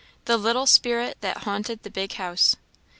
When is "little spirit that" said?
0.35-1.43